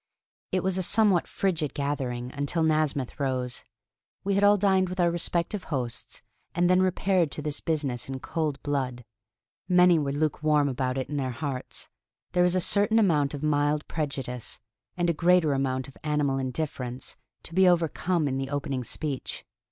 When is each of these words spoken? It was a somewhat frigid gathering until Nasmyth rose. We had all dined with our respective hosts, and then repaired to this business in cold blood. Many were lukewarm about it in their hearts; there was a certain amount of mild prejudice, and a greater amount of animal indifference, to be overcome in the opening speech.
It 0.51 0.63
was 0.63 0.79
a 0.79 0.81
somewhat 0.81 1.27
frigid 1.27 1.75
gathering 1.75 2.31
until 2.33 2.63
Nasmyth 2.63 3.19
rose. 3.19 3.63
We 4.23 4.33
had 4.33 4.43
all 4.43 4.57
dined 4.57 4.89
with 4.89 4.99
our 4.99 5.11
respective 5.11 5.65
hosts, 5.65 6.23
and 6.55 6.67
then 6.67 6.81
repaired 6.81 7.29
to 7.33 7.41
this 7.43 7.61
business 7.61 8.09
in 8.09 8.19
cold 8.19 8.59
blood. 8.63 9.05
Many 9.69 9.99
were 9.99 10.11
lukewarm 10.11 10.67
about 10.67 10.97
it 10.97 11.07
in 11.07 11.17
their 11.17 11.29
hearts; 11.29 11.87
there 12.31 12.41
was 12.41 12.55
a 12.55 12.59
certain 12.59 12.97
amount 12.97 13.35
of 13.35 13.43
mild 13.43 13.87
prejudice, 13.87 14.59
and 14.97 15.07
a 15.07 15.13
greater 15.13 15.53
amount 15.53 15.87
of 15.87 15.95
animal 16.03 16.39
indifference, 16.39 17.15
to 17.43 17.53
be 17.53 17.67
overcome 17.69 18.27
in 18.27 18.37
the 18.37 18.49
opening 18.49 18.83
speech. 18.83 19.45